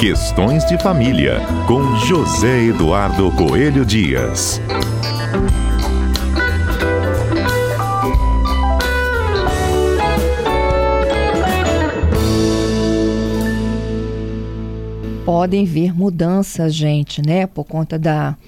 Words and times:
Questões 0.00 0.64
de 0.64 0.78
Família, 0.78 1.40
com 1.68 1.94
José 1.98 2.62
Eduardo 2.62 3.30
Coelho 3.32 3.84
Dias. 3.84 4.58
Podem 15.26 15.66
vir 15.66 15.94
mudanças, 15.94 16.74
gente, 16.74 17.20
né? 17.20 17.46
Por 17.46 17.64
conta 17.64 17.98
da 17.98 18.38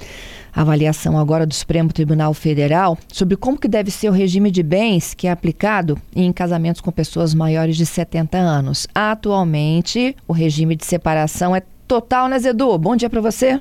avaliação 0.52 1.18
agora 1.18 1.46
do 1.46 1.54
Supremo 1.54 1.92
Tribunal 1.92 2.34
Federal 2.34 2.98
sobre 3.08 3.36
como 3.36 3.58
que 3.58 3.68
deve 3.68 3.90
ser 3.90 4.08
o 4.08 4.12
regime 4.12 4.50
de 4.50 4.62
bens 4.62 5.14
que 5.14 5.26
é 5.26 5.30
aplicado 5.30 5.98
em 6.14 6.32
casamentos 6.32 6.80
com 6.80 6.90
pessoas 6.90 7.34
maiores 7.34 7.76
de 7.76 7.86
70 7.86 8.38
anos. 8.38 8.86
Atualmente, 8.94 10.16
o 10.28 10.32
regime 10.32 10.76
de 10.76 10.84
separação 10.84 11.54
é 11.56 11.62
total, 11.88 12.28
né, 12.28 12.38
Zedu? 12.38 12.76
Bom 12.78 12.96
dia 12.96 13.10
para 13.10 13.20
você. 13.20 13.60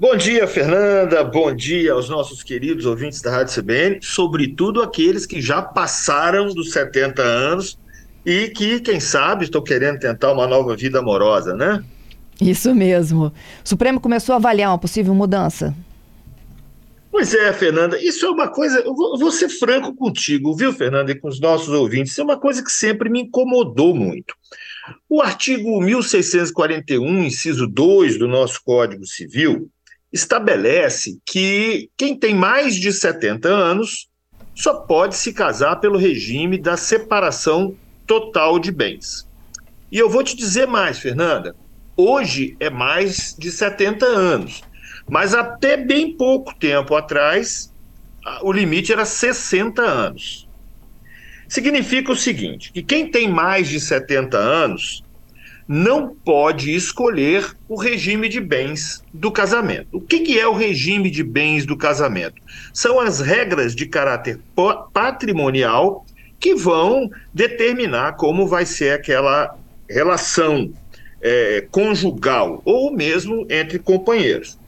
Bom 0.00 0.16
dia, 0.16 0.46
Fernanda. 0.46 1.24
Bom 1.24 1.52
dia 1.52 1.92
aos 1.92 2.08
nossos 2.08 2.42
queridos 2.44 2.86
ouvintes 2.86 3.20
da 3.20 3.32
Rádio 3.32 3.60
CBN, 3.60 3.98
sobretudo 4.00 4.80
aqueles 4.80 5.26
que 5.26 5.40
já 5.40 5.60
passaram 5.60 6.54
dos 6.54 6.70
70 6.70 7.20
anos 7.20 7.76
e 8.24 8.48
que, 8.50 8.78
quem 8.78 9.00
sabe, 9.00 9.44
estão 9.44 9.60
querendo 9.60 9.98
tentar 9.98 10.32
uma 10.32 10.46
nova 10.46 10.76
vida 10.76 11.00
amorosa, 11.00 11.52
né? 11.54 11.82
Isso 12.40 12.74
mesmo. 12.74 13.26
O 13.26 13.32
Supremo 13.68 14.00
começou 14.00 14.32
a 14.32 14.36
avaliar 14.36 14.70
uma 14.70 14.78
possível 14.78 15.14
mudança. 15.14 15.74
Pois 17.10 17.34
é, 17.34 17.52
Fernanda, 17.52 18.00
isso 18.00 18.24
é 18.26 18.30
uma 18.30 18.48
coisa. 18.48 18.78
Eu 18.80 18.94
vou, 18.94 19.18
vou, 19.18 19.32
ser 19.32 19.48
franco 19.48 19.94
contigo, 19.94 20.54
viu, 20.54 20.72
Fernanda, 20.72 21.10
e 21.10 21.16
com 21.16 21.26
os 21.26 21.40
nossos 21.40 21.68
ouvintes. 21.70 22.12
Isso 22.12 22.20
é 22.20 22.24
uma 22.24 22.38
coisa 22.38 22.62
que 22.62 22.70
sempre 22.70 23.10
me 23.10 23.22
incomodou 23.22 23.94
muito. 23.94 24.34
O 25.08 25.20
artigo 25.20 25.80
1641, 25.80 27.24
inciso 27.24 27.66
2 27.66 28.18
do 28.18 28.28
nosso 28.28 28.62
Código 28.62 29.04
Civil, 29.04 29.68
estabelece 30.12 31.18
que 31.26 31.90
quem 31.96 32.14
tem 32.16 32.34
mais 32.34 32.76
de 32.76 32.92
70 32.92 33.48
anos 33.48 34.08
só 34.54 34.74
pode 34.74 35.16
se 35.16 35.32
casar 35.32 35.76
pelo 35.76 35.98
regime 35.98 36.56
da 36.56 36.76
separação 36.76 37.74
total 38.06 38.58
de 38.58 38.70
bens. 38.70 39.26
E 39.90 39.98
eu 39.98 40.08
vou 40.08 40.22
te 40.22 40.36
dizer 40.36 40.66
mais, 40.66 40.98
Fernanda 40.98 41.54
hoje 41.98 42.56
é 42.60 42.70
mais 42.70 43.34
de 43.36 43.50
70 43.50 44.06
anos. 44.06 44.62
Mas 45.10 45.34
até 45.34 45.76
bem 45.76 46.16
pouco 46.16 46.54
tempo 46.54 46.94
atrás, 46.94 47.72
o 48.42 48.52
limite 48.52 48.92
era 48.92 49.04
60 49.04 49.82
anos. 49.82 50.48
Significa 51.48 52.12
o 52.12 52.16
seguinte: 52.16 52.70
que 52.72 52.82
quem 52.82 53.10
tem 53.10 53.28
mais 53.28 53.68
de 53.68 53.80
70 53.80 54.36
anos 54.36 55.02
não 55.66 56.14
pode 56.14 56.74
escolher 56.74 57.44
o 57.68 57.76
regime 57.76 58.28
de 58.28 58.40
bens 58.40 59.02
do 59.12 59.30
casamento. 59.30 59.88
O 59.92 60.00
que, 60.00 60.20
que 60.20 60.38
é 60.38 60.46
o 60.46 60.54
regime 60.54 61.10
de 61.10 61.22
bens 61.22 61.66
do 61.66 61.76
casamento? 61.76 62.40
São 62.72 62.98
as 62.98 63.20
regras 63.20 63.74
de 63.74 63.84
caráter 63.84 64.40
patrimonial 64.94 66.06
que 66.40 66.54
vão 66.54 67.10
determinar 67.34 68.12
como 68.12 68.46
vai 68.46 68.64
ser 68.64 68.92
aquela 68.92 69.54
relação 69.88 70.72
é, 71.20 71.66
conjugal 71.70 72.62
ou 72.64 72.92
mesmo 72.92 73.46
entre 73.50 73.78
companheiros. 73.78 74.58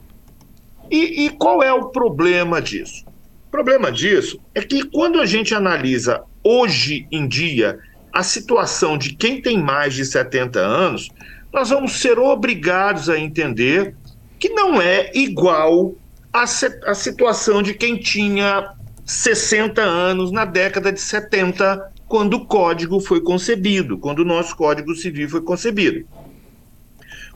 E, 0.89 1.25
e 1.25 1.29
qual 1.29 1.63
é 1.63 1.71
o 1.71 1.85
problema 1.85 2.61
disso? 2.61 3.05
O 3.47 3.51
problema 3.51 3.91
disso 3.91 4.39
é 4.53 4.61
que 4.61 4.83
quando 4.83 5.19
a 5.19 5.25
gente 5.25 5.53
analisa 5.53 6.21
hoje 6.43 7.07
em 7.11 7.27
dia 7.27 7.79
a 8.11 8.23
situação 8.23 8.97
de 8.97 9.13
quem 9.13 9.41
tem 9.41 9.57
mais 9.57 9.93
de 9.93 10.05
70 10.05 10.59
anos, 10.59 11.09
nós 11.53 11.69
vamos 11.69 11.99
ser 11.99 12.19
obrigados 12.19 13.09
a 13.09 13.17
entender 13.17 13.95
que 14.39 14.49
não 14.49 14.81
é 14.81 15.11
igual 15.13 15.93
à, 16.33 16.45
situação 16.47 17.61
de 17.61 17.73
quem 17.73 17.97
tinha 17.97 18.73
60 19.05 19.81
anos 19.81 20.31
na 20.31 20.45
década 20.45 20.91
de 20.91 20.99
70, 20.99 21.91
quando 22.07 22.35
o 22.35 22.45
código 22.45 22.99
foi 22.99 23.21
concebido, 23.21 23.97
quando 23.97 24.19
o 24.19 24.25
nosso 24.25 24.55
Código 24.55 24.95
Civil 24.95 25.29
foi 25.29 25.41
concebido. 25.41 26.05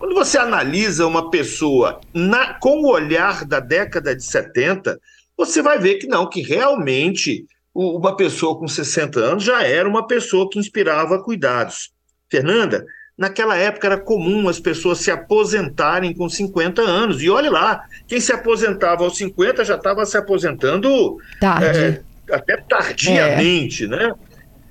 Quando 0.05 0.13
você 0.13 0.37
analisa 0.37 1.07
uma 1.07 1.31
pessoa 1.31 1.99
na, 2.13 2.53
com 2.53 2.83
o 2.83 2.91
olhar 2.91 3.43
da 3.43 3.59
década 3.59 4.15
de 4.15 4.23
70, 4.23 4.99
você 5.35 5.63
vai 5.63 5.79
ver 5.79 5.95
que 5.95 6.05
não, 6.05 6.29
que 6.29 6.43
realmente 6.43 7.43
uma 7.73 8.15
pessoa 8.15 8.55
com 8.55 8.67
60 8.67 9.19
anos 9.19 9.43
já 9.43 9.63
era 9.63 9.89
uma 9.89 10.05
pessoa 10.05 10.47
que 10.47 10.59
inspirava 10.59 11.23
cuidados. 11.23 11.91
Fernanda, 12.29 12.85
naquela 13.17 13.57
época 13.57 13.87
era 13.87 13.97
comum 13.97 14.47
as 14.47 14.59
pessoas 14.59 14.99
se 14.99 15.09
aposentarem 15.09 16.13
com 16.13 16.29
50 16.29 16.83
anos. 16.83 17.23
E 17.23 17.27
olhe 17.27 17.49
lá, 17.49 17.81
quem 18.07 18.19
se 18.19 18.31
aposentava 18.31 19.03
aos 19.03 19.17
50 19.17 19.65
já 19.65 19.73
estava 19.73 20.05
se 20.05 20.15
aposentando 20.15 21.17
é, 21.41 22.03
até 22.31 22.57
tardiamente, 22.57 23.85
é. 23.85 23.87
né? 23.87 24.13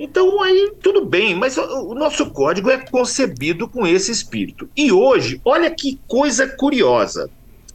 Então 0.05 0.43
aí 0.43 0.75
tudo 0.83 1.07
bem, 1.07 1.35
mas 1.35 1.57
o 1.57 1.95
nosso 1.95 2.31
código 2.31 2.69
é 2.69 2.77
concebido 2.77 3.67
com 3.67 3.87
esse 3.87 4.13
espírito. 4.13 4.69
E 4.77 4.93
hoje, 4.93 5.41
olha 5.43 5.71
que 5.71 5.99
coisa 6.07 6.47
curiosa. 6.47 7.31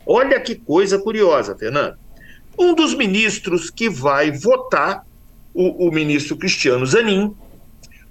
Olha 0.06 0.40
que 0.40 0.54
coisa 0.54 1.00
curiosa, 1.00 1.58
Fernando. 1.58 1.98
Um 2.58 2.76
dos 2.76 2.94
ministros 2.94 3.72
que 3.72 3.90
vai 3.90 4.30
votar, 4.30 5.04
o, 5.56 5.88
o 5.88 5.92
ministro 5.92 6.38
Cristiano 6.38 6.86
Zanin, 6.86 7.34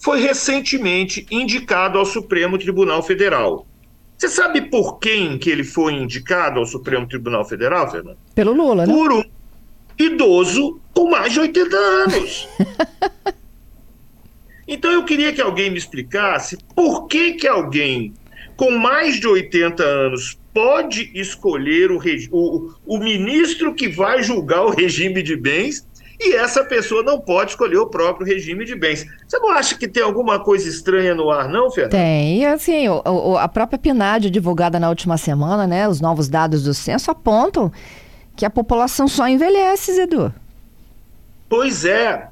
foi 0.00 0.20
recentemente 0.20 1.24
indicado 1.30 1.96
ao 1.96 2.04
Supremo 2.04 2.58
Tribunal 2.58 3.04
Federal. 3.04 3.68
Você 4.16 4.28
sabe 4.28 4.62
por 4.62 4.98
quem 4.98 5.38
que 5.38 5.48
ele 5.48 5.62
foi 5.62 5.92
indicado 5.92 6.58
ao 6.58 6.66
Supremo 6.66 7.06
Tribunal 7.06 7.44
Federal, 7.44 7.88
Fernando? 7.88 8.18
Pelo 8.34 8.52
Lula, 8.52 8.84
né? 8.84 8.92
Por 8.92 9.12
um 9.12 9.22
idoso 9.96 10.80
com 10.92 11.08
mais 11.08 11.32
de 11.32 11.38
80 11.38 11.76
anos. 11.76 12.48
Então 14.68 14.92
eu 14.92 15.02
queria 15.04 15.32
que 15.32 15.40
alguém 15.40 15.70
me 15.70 15.78
explicasse 15.78 16.58
por 16.76 17.06
que, 17.06 17.32
que 17.32 17.48
alguém 17.48 18.12
com 18.54 18.70
mais 18.72 19.18
de 19.18 19.26
80 19.26 19.82
anos 19.82 20.38
pode 20.52 21.10
escolher 21.14 21.90
o, 21.90 21.98
o, 22.30 22.74
o 22.84 22.98
ministro 22.98 23.74
que 23.74 23.88
vai 23.88 24.22
julgar 24.22 24.64
o 24.64 24.70
regime 24.70 25.22
de 25.22 25.36
bens 25.36 25.86
e 26.20 26.34
essa 26.34 26.64
pessoa 26.64 27.02
não 27.02 27.20
pode 27.20 27.52
escolher 27.52 27.76
o 27.76 27.86
próprio 27.86 28.26
regime 28.26 28.64
de 28.64 28.74
bens. 28.74 29.06
Você 29.26 29.38
não 29.38 29.52
acha 29.52 29.76
que 29.76 29.86
tem 29.86 30.02
alguma 30.02 30.40
coisa 30.40 30.68
estranha 30.68 31.14
no 31.14 31.30
ar, 31.30 31.48
não, 31.48 31.70
Fernanda? 31.70 31.96
Tem. 31.96 32.40
E 32.40 32.46
assim, 32.46 32.88
o, 32.88 33.00
o, 33.06 33.38
a 33.38 33.46
própria 33.46 33.78
PNAD 33.78 34.28
divulgada 34.28 34.80
na 34.80 34.88
última 34.88 35.16
semana, 35.16 35.66
né? 35.66 35.88
Os 35.88 36.00
novos 36.00 36.28
dados 36.28 36.64
do 36.64 36.74
censo 36.74 37.10
apontam 37.10 37.70
que 38.34 38.44
a 38.44 38.50
população 38.50 39.06
só 39.06 39.28
envelhece, 39.28 39.92
Edu. 40.00 40.34
Pois 41.48 41.84
é. 41.84 42.28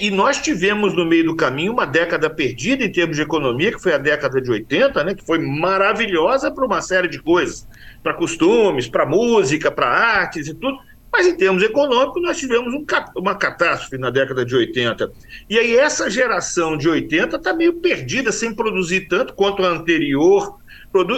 E 0.00 0.10
nós 0.10 0.38
tivemos 0.38 0.92
no 0.92 1.04
meio 1.04 1.26
do 1.26 1.36
caminho 1.36 1.72
uma 1.72 1.86
década 1.86 2.28
perdida 2.28 2.84
em 2.84 2.90
termos 2.90 3.16
de 3.16 3.22
economia, 3.22 3.70
que 3.70 3.80
foi 3.80 3.94
a 3.94 3.98
década 3.98 4.40
de 4.40 4.50
80, 4.50 5.04
né, 5.04 5.14
que 5.14 5.24
foi 5.24 5.38
maravilhosa 5.38 6.50
para 6.50 6.66
uma 6.66 6.82
série 6.82 7.06
de 7.06 7.20
coisas, 7.20 7.66
para 8.02 8.12
costumes, 8.12 8.88
para 8.88 9.06
música, 9.06 9.70
para 9.70 9.86
artes 9.86 10.48
e 10.48 10.54
tudo. 10.54 10.76
Mas 11.12 11.26
em 11.26 11.36
termos 11.36 11.62
econômicos, 11.62 12.20
nós 12.22 12.38
tivemos 12.38 12.74
um, 12.74 12.84
uma 13.16 13.36
catástrofe 13.36 13.98
na 13.98 14.10
década 14.10 14.44
de 14.44 14.56
80. 14.56 15.12
E 15.48 15.58
aí 15.58 15.76
essa 15.76 16.10
geração 16.10 16.76
de 16.76 16.88
80 16.88 17.36
está 17.36 17.52
meio 17.52 17.74
perdida, 17.74 18.32
sem 18.32 18.52
produzir 18.52 19.02
tanto 19.08 19.34
quanto 19.34 19.62
a 19.62 19.68
anterior. 19.68 20.58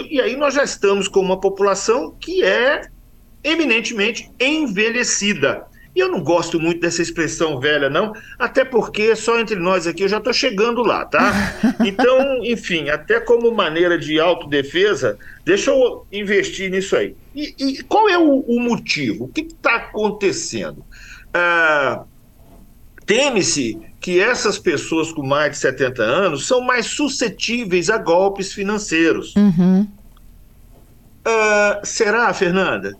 E 0.09 0.21
aí 0.21 0.35
nós 0.35 0.53
já 0.53 0.63
estamos 0.63 1.07
com 1.07 1.21
uma 1.21 1.39
população 1.39 2.15
que 2.19 2.43
é 2.43 2.81
eminentemente 3.43 4.29
envelhecida. 4.39 5.65
E 5.95 5.99
eu 5.99 6.09
não 6.09 6.21
gosto 6.21 6.59
muito 6.59 6.81
dessa 6.81 7.01
expressão 7.01 7.57
velha, 7.59 7.89
não, 7.89 8.13
até 8.37 8.65
porque 8.65 9.15
só 9.15 9.39
entre 9.39 9.55
nós 9.55 9.87
aqui 9.87 10.03
eu 10.03 10.09
já 10.09 10.17
estou 10.17 10.33
chegando 10.33 10.83
lá, 10.83 11.05
tá? 11.05 11.31
Então, 11.85 12.43
enfim, 12.43 12.89
até 12.89 13.19
como 13.19 13.51
maneira 13.51 13.97
de 13.97 14.19
autodefesa, 14.19 15.17
deixa 15.45 15.71
eu 15.71 16.05
investir 16.11 16.69
nisso 16.69 16.95
aí. 16.95 17.15
E, 17.33 17.55
e 17.57 17.83
qual 17.83 18.09
é 18.09 18.17
o, 18.17 18.39
o, 18.39 18.59
motivo? 18.59 19.25
O 19.25 19.27
que 19.27 19.41
está 19.41 19.75
acontecendo? 19.75 20.83
Ah, 21.33 22.03
Teme-se 23.05 23.79
que 23.99 24.19
essas 24.19 24.57
pessoas 24.57 25.11
com 25.11 25.23
mais 25.23 25.51
de 25.51 25.57
70 25.59 26.01
anos 26.01 26.47
são 26.47 26.61
mais 26.61 26.87
suscetíveis 26.87 27.89
a 27.89 27.97
golpes 27.97 28.51
financeiros. 28.51 29.35
Uhum. 29.35 29.87
Ah, 31.23 31.81
será, 31.83 32.33
Fernanda? 32.33 32.95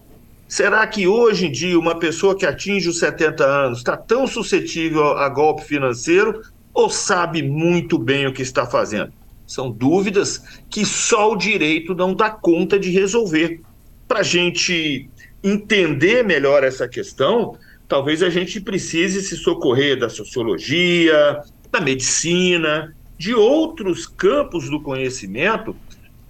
Será 0.47 0.85
que 0.85 1.07
hoje 1.07 1.47
em 1.47 1.51
dia 1.51 1.77
uma 1.77 1.97
pessoa 1.97 2.37
que 2.37 2.45
atinge 2.45 2.87
os 2.87 2.99
70 2.99 3.43
anos 3.43 3.79
está 3.79 3.97
tão 3.97 4.27
suscetível 4.27 5.17
a 5.17 5.27
golpe 5.27 5.63
financeiro 5.63 6.41
ou 6.73 6.89
sabe 6.89 7.41
muito 7.41 7.97
bem 7.97 8.27
o 8.27 8.33
que 8.33 8.43
está 8.43 8.65
fazendo? 8.65 9.11
São 9.47 9.71
dúvidas 9.71 10.41
que 10.69 10.85
só 10.85 11.31
o 11.31 11.35
direito 11.35 11.95
não 11.95 12.13
dá 12.13 12.29
conta 12.29 12.77
de 12.77 12.89
resolver. 12.91 13.61
Para 14.07 14.19
a 14.19 14.23
gente 14.23 15.09
entender 15.43 16.23
melhor 16.23 16.63
essa 16.63 16.87
questão, 16.87 17.57
talvez 17.87 18.21
a 18.21 18.29
gente 18.29 18.61
precise 18.61 19.21
se 19.21 19.35
socorrer 19.37 19.97
da 19.99 20.09
sociologia, 20.09 21.41
da 21.71 21.81
medicina, 21.81 22.95
de 23.17 23.33
outros 23.33 24.05
campos 24.05 24.69
do 24.69 24.81
conhecimento 24.81 25.75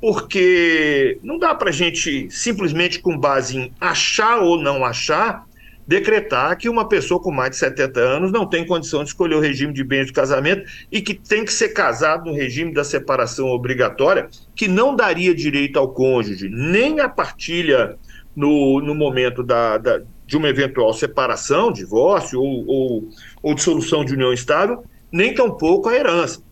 porque 0.06 1.18
não 1.24 1.40
dá 1.40 1.56
para 1.56 1.70
a 1.70 1.74
gente 1.74 2.30
simplesmente 2.30 3.00
com 3.00 3.18
base 3.18 3.58
em 3.58 3.74
achar 3.82 4.38
ou 4.38 4.62
não 4.62 4.86
achar 4.86 5.48
decretar 5.88 6.56
que 6.60 6.70
uma 6.70 6.88
pessoa 6.88 7.20
com 7.20 7.32
mais 7.32 7.50
de 7.50 7.56
70 7.56 8.00
anos 8.02 8.32
não 8.32 8.46
tem 8.46 8.68
condição 8.68 9.04
de 9.04 9.10
escolher 9.10 9.34
o 9.34 9.40
regime 9.40 9.74
de 9.74 9.84
bens 9.84 10.06
de 10.06 10.14
casamento 10.14 10.70
e 10.92 11.02
que 11.02 11.16
tem 11.16 11.44
que 11.44 11.52
ser 11.52 11.70
casado 11.70 12.26
no 12.26 12.36
regime 12.36 12.72
da 12.72 12.84
separação 12.84 13.48
obrigatória, 13.48 14.30
que 14.56 14.68
não 14.68 14.96
daria 14.96 15.34
direito 15.34 15.80
ao 15.80 15.92
cônjuge, 15.92 16.50
nem 16.50 17.00
a 17.00 17.10
partilha 17.10 17.98
no, 18.36 18.80
no 18.82 18.94
momento 18.94 19.42
da, 19.42 19.80
da 19.80 20.02
de 20.28 20.38
uma 20.38 20.50
eventual 20.50 20.94
separação, 20.94 21.72
divórcio 21.72 22.40
ou, 22.40 22.68
ou, 22.68 23.10
ou 23.42 23.56
dissolução 23.56 24.06
de 24.06 24.14
união 24.14 24.32
estável, 24.32 24.84
nem 25.12 25.34
tampouco 25.34 25.90
a 25.90 25.96
herança. 25.96 26.44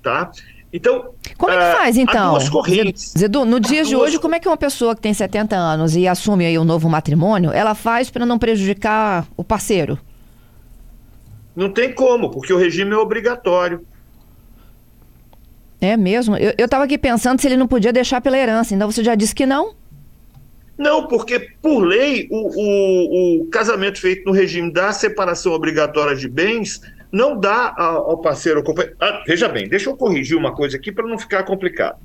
Tá? 0.00 0.30
Então. 0.72 1.10
Como 1.36 1.52
é 1.52 1.56
que 1.56 1.62
ah, 1.62 1.76
faz, 1.76 1.96
então? 1.96 2.32
Duas 2.32 2.48
correntes. 2.48 3.14
Zedu, 3.16 3.44
no 3.44 3.58
dia 3.58 3.84
de 3.84 3.96
hoje, 3.96 4.18
como 4.18 4.34
é 4.34 4.40
que 4.40 4.48
uma 4.48 4.56
pessoa 4.56 4.94
que 4.94 5.00
tem 5.00 5.14
70 5.14 5.56
anos 5.56 5.96
e 5.96 6.06
assume 6.06 6.44
aí 6.44 6.58
um 6.58 6.64
novo 6.64 6.88
matrimônio, 6.88 7.50
ela 7.50 7.74
faz 7.74 8.10
para 8.10 8.26
não 8.26 8.38
prejudicar 8.38 9.26
o 9.36 9.42
parceiro? 9.42 9.98
Não 11.56 11.70
tem 11.72 11.92
como, 11.92 12.30
porque 12.30 12.52
o 12.52 12.58
regime 12.58 12.92
é 12.92 12.96
obrigatório. 12.96 13.84
É 15.80 15.96
mesmo? 15.96 16.36
Eu 16.36 16.64
estava 16.64 16.84
aqui 16.84 16.98
pensando 16.98 17.40
se 17.40 17.46
ele 17.46 17.56
não 17.56 17.66
podia 17.66 17.92
deixar 17.92 18.20
pela 18.20 18.36
herança, 18.36 18.74
então 18.74 18.90
você 18.90 19.02
já 19.02 19.14
disse 19.14 19.34
que 19.34 19.46
não? 19.46 19.74
Não, 20.76 21.08
porque 21.08 21.40
por 21.60 21.80
lei 21.80 22.28
o, 22.30 22.36
o, 22.36 23.42
o 23.42 23.46
casamento 23.46 24.00
feito 24.00 24.24
no 24.24 24.32
regime 24.32 24.72
da 24.72 24.92
separação 24.92 25.52
obrigatória 25.52 26.14
de 26.14 26.28
bens 26.28 26.80
não 27.10 27.38
dá 27.38 27.74
ao 27.76 28.18
parceiro. 28.18 28.62
Ah, 29.00 29.22
veja 29.26 29.48
bem, 29.48 29.68
deixa 29.68 29.88
eu 29.88 29.96
corrigir 29.96 30.36
uma 30.36 30.54
coisa 30.54 30.76
aqui 30.76 30.92
para 30.92 31.06
não 31.06 31.18
ficar 31.18 31.42
complicado. 31.42 31.98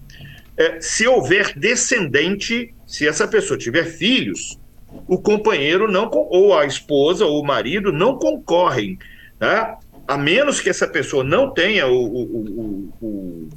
É, 0.56 0.80
se 0.80 1.08
houver 1.08 1.54
descendente, 1.58 2.74
se 2.86 3.08
essa 3.08 3.28
pessoa 3.28 3.58
tiver 3.58 3.86
filhos, 3.86 4.60
o 5.08 5.18
companheiro 5.18 5.92
não 5.92 6.10
ou 6.12 6.58
a 6.58 6.66
esposa 6.66 7.26
ou 7.26 7.42
o 7.42 7.46
marido 7.46 7.92
não 7.92 8.18
concorrem, 8.18 8.98
né? 9.40 9.76
a 10.08 10.18
menos 10.18 10.60
que 10.60 10.70
essa 10.70 10.88
pessoa 10.88 11.24
não 11.24 11.52
tenha 11.52 11.88
o, 11.88 12.06
o, 12.06 12.94
o, 13.02 13.50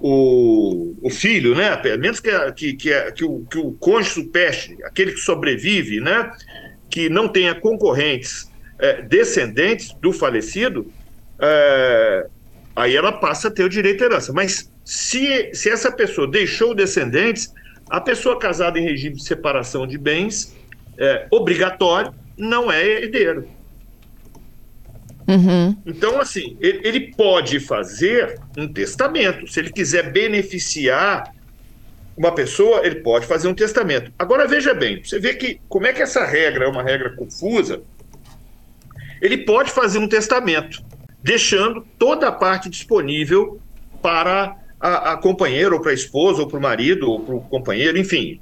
o, 0.00 0.96
o 1.02 1.10
filho, 1.10 1.54
né? 1.54 1.68
a 1.68 1.98
menos 1.98 2.18
que, 2.18 2.30
que, 2.52 2.74
que, 2.74 3.12
que, 3.12 3.24
o, 3.24 3.44
que 3.50 3.58
o 3.58 3.72
cônjuge 3.72 4.14
supeste, 4.14 4.76
aquele 4.84 5.12
que 5.12 5.20
sobrevive, 5.20 6.00
né? 6.00 6.32
que 6.88 7.08
não 7.08 7.28
tenha 7.28 7.54
concorrentes 7.54 8.50
é, 8.82 9.00
descendentes 9.00 9.94
do 10.02 10.12
falecido, 10.12 10.92
é, 11.38 12.26
aí 12.74 12.96
ela 12.96 13.12
passa 13.12 13.46
a 13.46 13.50
ter 13.50 13.62
o 13.62 13.68
direito 13.68 14.02
à 14.02 14.06
herança. 14.06 14.32
Mas 14.32 14.70
se, 14.84 15.50
se 15.54 15.70
essa 15.70 15.92
pessoa 15.92 16.26
deixou 16.26 16.74
descendentes, 16.74 17.54
a 17.88 18.00
pessoa 18.00 18.38
casada 18.38 18.78
em 18.78 18.82
regime 18.82 19.16
de 19.16 19.22
separação 19.24 19.86
de 19.86 19.96
bens 19.96 20.56
é, 20.98 21.26
obrigatório 21.30 22.12
não 22.36 22.70
é 22.70 22.84
herdeiro. 22.84 23.48
Uhum. 25.28 25.76
Então, 25.86 26.20
assim, 26.20 26.56
ele, 26.60 26.80
ele, 26.82 27.00
pode 27.14 27.60
fazer 27.60 28.40
um 28.58 28.66
testamento. 28.66 29.46
Se 29.46 29.60
ele 29.60 29.70
quiser 29.70 30.10
beneficiar 30.10 31.32
uma 32.16 32.34
pessoa, 32.34 32.84
ele 32.84 32.96
pode 32.96 33.26
fazer 33.26 33.46
um 33.46 33.54
testamento. 33.54 34.12
Agora, 34.18 34.48
veja 34.48 34.74
bem, 34.74 35.02
você 35.02 35.20
vê 35.20 35.34
que 35.34 35.60
como 35.68 35.86
é 35.86 35.92
que 35.92 36.02
essa 36.02 36.24
regra 36.24 36.64
é 36.64 36.68
uma 36.68 36.82
regra 36.82 37.14
confusa, 37.14 37.82
ele 39.22 39.38
pode 39.38 39.70
fazer 39.70 40.00
um 40.00 40.08
testamento, 40.08 40.82
deixando 41.22 41.86
toda 41.96 42.26
a 42.26 42.32
parte 42.32 42.68
disponível 42.68 43.60
para 44.02 44.56
a, 44.80 45.12
a 45.12 45.16
companheira, 45.16 45.72
ou 45.72 45.80
para 45.80 45.92
a 45.92 45.94
esposa, 45.94 46.42
ou 46.42 46.48
para 46.48 46.58
o 46.58 46.62
marido, 46.62 47.08
ou 47.08 47.20
para 47.20 47.34
o 47.36 47.40
companheiro, 47.40 47.96
enfim, 47.96 48.40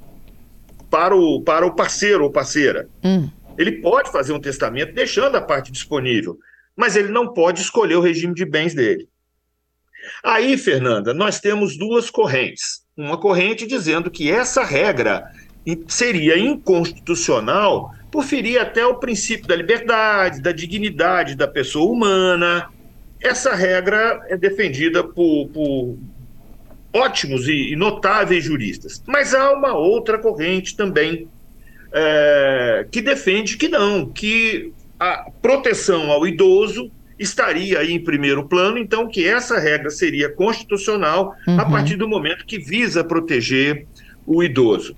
para 0.89 1.15
o, 1.15 1.43
para 1.43 1.67
o 1.67 1.75
parceiro 1.75 2.25
ou 2.25 2.31
parceira. 2.31 2.89
Hum. 3.05 3.29
Ele 3.59 3.73
pode 3.73 4.11
fazer 4.11 4.33
um 4.33 4.41
testamento 4.41 4.95
deixando 4.95 5.37
a 5.37 5.43
parte 5.43 5.71
disponível, 5.71 6.39
mas 6.75 6.97
ele 6.97 7.09
não 7.09 7.35
pode 7.35 7.61
escolher 7.61 7.97
o 7.97 8.01
regime 8.01 8.33
de 8.33 8.47
bens 8.47 8.73
dele. 8.73 9.07
Aí, 10.25 10.57
Fernanda, 10.57 11.13
nós 11.13 11.41
temos 11.41 11.77
duas 11.77 12.09
correntes. 12.09 12.83
Uma 12.97 13.19
corrente 13.19 13.67
dizendo 13.67 14.11
que 14.11 14.31
essa 14.33 14.65
regra 14.65 15.31
seria 15.89 16.39
inconstitucional 16.39 17.93
por 18.11 18.25
ferir 18.25 18.61
até 18.61 18.85
o 18.85 18.97
princípio 18.97 19.47
da 19.47 19.55
liberdade, 19.55 20.41
da 20.41 20.53
dignidade 20.53 21.35
da 21.35 21.47
pessoa 21.47 21.91
humana. 21.91 22.69
Essa 23.21 23.55
regra 23.55 24.21
é 24.29 24.37
defendida 24.37 25.05
por, 25.05 25.49
por 25.49 25.97
ótimos 26.93 27.47
e, 27.49 27.75
notáveis 27.77 28.45
juristas. 28.45 29.03
Mas 29.07 29.35
há 29.35 29.53
uma 29.53 29.75
outra 29.75 30.19
corrente 30.19 30.77
também 30.77 31.29
é, 31.93 32.87
que 32.91 33.01
defende 33.01 33.57
que 33.57 33.69
não, 33.69 34.07
que 34.07 34.73
a 34.99 35.31
proteção 35.41 36.11
ao 36.11 36.27
idoso 36.27 36.91
estaria 37.19 37.79
aí 37.79 37.93
em 37.93 38.03
primeiro 38.03 38.49
plano, 38.49 38.79
então 38.79 39.07
que 39.07 39.27
essa 39.27 39.59
regra 39.59 39.91
seria 39.91 40.31
constitucional 40.31 41.37
uhum. 41.47 41.61
a 41.61 41.67
partir 41.67 41.97
do 41.97 42.09
momento 42.09 42.47
que 42.47 42.59
visa 42.59 43.05
proteger 43.05 43.87
o 44.27 44.43
idoso. 44.43 44.97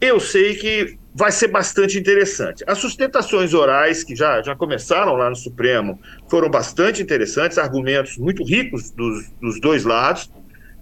Eu 0.00 0.18
sei 0.18 0.54
que 0.54 0.98
vai 1.14 1.30
ser 1.30 1.48
bastante 1.48 1.98
interessante. 1.98 2.64
As 2.66 2.78
sustentações 2.78 3.52
orais, 3.52 4.02
que 4.02 4.16
já, 4.16 4.42
já 4.42 4.56
começaram 4.56 5.14
lá 5.14 5.28
no 5.28 5.36
Supremo, 5.36 5.98
foram 6.28 6.48
bastante 6.48 7.02
interessantes, 7.02 7.58
argumentos 7.58 8.16
muito 8.16 8.44
ricos 8.44 8.90
dos, 8.90 9.30
dos 9.40 9.60
dois 9.60 9.84
lados, 9.84 10.30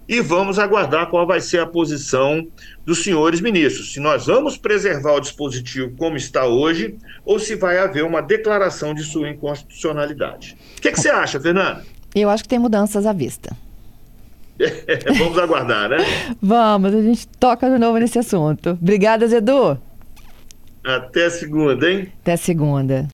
e 0.07 0.19
vamos 0.19 0.59
aguardar 0.59 1.09
qual 1.09 1.25
vai 1.25 1.39
ser 1.39 1.59
a 1.59 1.65
posição 1.65 2.45
dos 2.85 3.03
senhores 3.03 3.39
ministros. 3.39 3.93
Se 3.93 3.99
nós 3.99 4.25
vamos 4.25 4.57
preservar 4.57 5.13
o 5.13 5.19
dispositivo 5.19 5.95
como 5.97 6.17
está 6.17 6.45
hoje, 6.45 6.97
ou 7.23 7.39
se 7.39 7.55
vai 7.55 7.77
haver 7.77 8.03
uma 8.03 8.21
declaração 8.21 8.93
de 8.93 9.03
sua 9.03 9.29
inconstitucionalidade. 9.29 10.57
O 10.77 10.81
que, 10.81 10.91
que 10.91 10.99
você 10.99 11.09
acha, 11.09 11.39
Fernanda? 11.39 11.85
Eu 12.13 12.29
acho 12.29 12.43
que 12.43 12.49
tem 12.49 12.59
mudanças 12.59 13.05
à 13.05 13.13
vista. 13.13 13.55
vamos 15.17 15.37
aguardar, 15.37 15.89
né? 15.89 15.97
Vamos, 16.41 16.93
a 16.93 17.01
gente 17.01 17.27
toca 17.27 17.69
de 17.69 17.77
novo 17.77 17.97
nesse 17.97 18.19
assunto. 18.19 18.71
Obrigada, 18.81 19.27
Zedu. 19.27 19.79
Até 20.83 21.29
segunda, 21.29 21.89
hein? 21.89 22.11
Até 22.21 22.35
segunda. 22.35 23.07